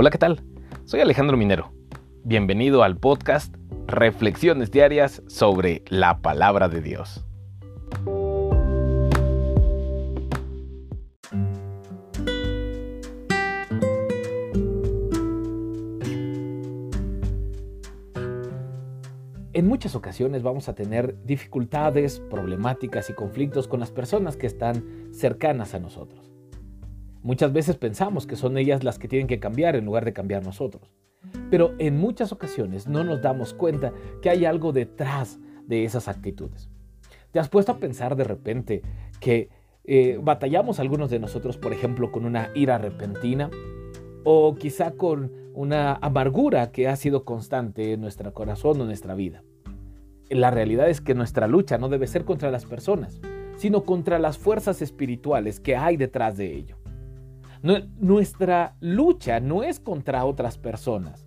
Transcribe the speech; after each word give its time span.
Hola, 0.00 0.10
¿qué 0.10 0.18
tal? 0.18 0.44
Soy 0.84 1.00
Alejandro 1.00 1.36
Minero. 1.36 1.72
Bienvenido 2.22 2.84
al 2.84 2.98
podcast 2.98 3.56
Reflexiones 3.88 4.70
Diarias 4.70 5.24
sobre 5.26 5.82
la 5.88 6.20
Palabra 6.22 6.68
de 6.68 6.80
Dios. 6.80 7.24
En 19.52 19.66
muchas 19.66 19.96
ocasiones 19.96 20.44
vamos 20.44 20.68
a 20.68 20.76
tener 20.76 21.20
dificultades, 21.24 22.20
problemáticas 22.20 23.10
y 23.10 23.14
conflictos 23.14 23.66
con 23.66 23.80
las 23.80 23.90
personas 23.90 24.36
que 24.36 24.46
están 24.46 25.08
cercanas 25.12 25.74
a 25.74 25.80
nosotros. 25.80 26.37
Muchas 27.28 27.52
veces 27.52 27.76
pensamos 27.76 28.26
que 28.26 28.36
son 28.36 28.56
ellas 28.56 28.84
las 28.84 28.98
que 28.98 29.06
tienen 29.06 29.26
que 29.26 29.38
cambiar 29.38 29.76
en 29.76 29.84
lugar 29.84 30.06
de 30.06 30.14
cambiar 30.14 30.42
nosotros. 30.46 30.90
Pero 31.50 31.74
en 31.78 31.98
muchas 31.98 32.32
ocasiones 32.32 32.88
no 32.88 33.04
nos 33.04 33.20
damos 33.20 33.52
cuenta 33.52 33.92
que 34.22 34.30
hay 34.30 34.46
algo 34.46 34.72
detrás 34.72 35.38
de 35.66 35.84
esas 35.84 36.08
actitudes. 36.08 36.70
¿Te 37.30 37.38
has 37.38 37.50
puesto 37.50 37.72
a 37.72 37.76
pensar 37.76 38.16
de 38.16 38.24
repente 38.24 38.80
que 39.20 39.50
eh, 39.84 40.18
batallamos 40.22 40.80
algunos 40.80 41.10
de 41.10 41.18
nosotros, 41.18 41.58
por 41.58 41.74
ejemplo, 41.74 42.10
con 42.10 42.24
una 42.24 42.48
ira 42.54 42.78
repentina? 42.78 43.50
O 44.24 44.54
quizá 44.54 44.92
con 44.92 45.30
una 45.52 45.96
amargura 45.96 46.72
que 46.72 46.88
ha 46.88 46.96
sido 46.96 47.26
constante 47.26 47.92
en 47.92 48.00
nuestro 48.00 48.32
corazón 48.32 48.78
o 48.78 48.84
en 48.84 48.86
nuestra 48.86 49.14
vida. 49.14 49.42
La 50.30 50.50
realidad 50.50 50.88
es 50.88 51.02
que 51.02 51.14
nuestra 51.14 51.46
lucha 51.46 51.76
no 51.76 51.90
debe 51.90 52.06
ser 52.06 52.24
contra 52.24 52.50
las 52.50 52.64
personas, 52.64 53.20
sino 53.58 53.84
contra 53.84 54.18
las 54.18 54.38
fuerzas 54.38 54.80
espirituales 54.80 55.60
que 55.60 55.76
hay 55.76 55.98
detrás 55.98 56.38
de 56.38 56.54
ello 56.54 56.78
nuestra 57.62 58.76
lucha 58.80 59.40
no 59.40 59.62
es 59.62 59.80
contra 59.80 60.24
otras 60.24 60.58
personas. 60.58 61.26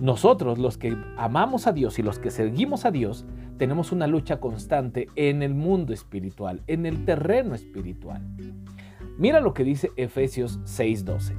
Nosotros, 0.00 0.58
los 0.58 0.78
que 0.78 0.96
amamos 1.16 1.66
a 1.68 1.72
Dios 1.72 1.98
y 1.98 2.02
los 2.02 2.18
que 2.18 2.32
seguimos 2.32 2.84
a 2.84 2.90
Dios, 2.90 3.24
tenemos 3.56 3.92
una 3.92 4.08
lucha 4.08 4.40
constante 4.40 5.08
en 5.14 5.42
el 5.42 5.54
mundo 5.54 5.92
espiritual, 5.92 6.60
en 6.66 6.86
el 6.86 7.04
terreno 7.04 7.54
espiritual. 7.54 8.20
Mira 9.16 9.40
lo 9.40 9.54
que 9.54 9.62
dice 9.62 9.90
Efesios 9.96 10.58
6:12. 10.64 11.36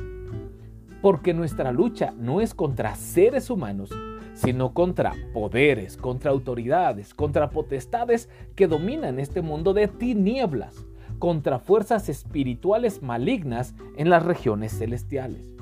Porque 1.02 1.34
nuestra 1.34 1.74
lucha 1.74 2.14
no 2.18 2.40
es 2.40 2.54
contra 2.54 2.96
seres 2.96 3.50
humanos, 3.50 3.90
sino 4.34 4.74
contra 4.74 5.14
poderes, 5.34 5.98
contra 5.98 6.32
autoridades, 6.32 7.14
contra 7.14 7.50
potestades 7.50 8.30
que 8.56 8.68
dominan 8.68 9.20
este 9.20 9.42
mundo 9.42 9.74
de 9.74 9.90
tinieblas 9.90 10.86
contra 11.24 11.58
fuerzas 11.58 12.10
espirituales 12.10 13.02
malignas 13.02 13.76
en 13.96 14.10
las 14.10 14.26
regiones 14.26 14.78
celestiales. 14.78 15.56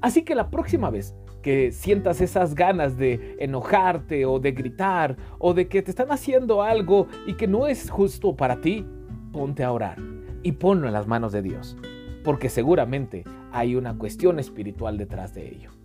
Así 0.00 0.24
que 0.24 0.34
la 0.34 0.50
próxima 0.50 0.90
vez 0.90 1.14
que 1.40 1.70
sientas 1.70 2.20
esas 2.20 2.56
ganas 2.56 2.98
de 2.98 3.36
enojarte 3.38 4.26
o 4.26 4.40
de 4.40 4.50
gritar 4.50 5.16
o 5.38 5.54
de 5.54 5.68
que 5.68 5.82
te 5.82 5.92
están 5.92 6.10
haciendo 6.10 6.62
algo 6.64 7.06
y 7.28 7.34
que 7.34 7.46
no 7.46 7.68
es 7.68 7.90
justo 7.90 8.34
para 8.34 8.60
ti, 8.60 8.84
ponte 9.30 9.62
a 9.62 9.70
orar 9.70 9.98
y 10.42 10.50
ponlo 10.50 10.88
en 10.88 10.94
las 10.94 11.06
manos 11.06 11.30
de 11.30 11.42
Dios, 11.42 11.76
porque 12.24 12.48
seguramente 12.48 13.22
hay 13.52 13.76
una 13.76 13.96
cuestión 13.96 14.40
espiritual 14.40 14.98
detrás 14.98 15.32
de 15.32 15.48
ello. 15.48 15.81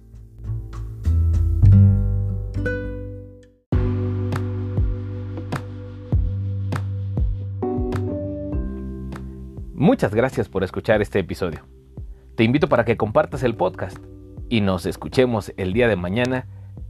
Muchas 9.77 10.15
gracias 10.15 10.49
por 10.49 10.63
escuchar 10.63 11.03
este 11.03 11.19
episodio. 11.19 11.59
Te 12.35 12.43
invito 12.43 12.67
para 12.67 12.83
que 12.83 12.97
compartas 12.97 13.43
el 13.43 13.55
podcast 13.55 13.99
y 14.49 14.61
nos 14.61 14.87
escuchemos 14.87 15.53
el 15.55 15.71
día 15.71 15.87
de 15.87 15.95
mañana 15.95 16.47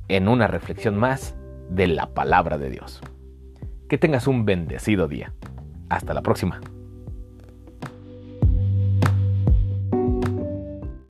en 0.07 0.29
una 0.29 0.47
reflexión 0.47 0.95
más 0.95 1.35
de 1.69 1.87
la 1.87 2.13
palabra 2.13 2.57
de 2.57 2.69
Dios. 2.69 3.01
Que 3.89 3.97
tengas 3.97 4.25
un 4.25 4.45
bendecido 4.45 5.09
día. 5.09 5.33
Hasta 5.89 6.13
la 6.13 6.21
próxima. 6.21 6.61